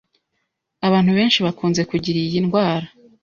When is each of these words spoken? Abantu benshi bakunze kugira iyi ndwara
Abantu 0.87 1.11
benshi 1.17 1.39
bakunze 1.45 1.81
kugira 1.89 2.17
iyi 2.25 2.39
ndwara 2.45 2.87